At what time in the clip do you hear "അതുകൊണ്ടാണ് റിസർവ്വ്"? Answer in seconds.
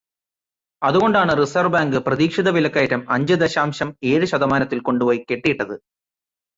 0.81-1.73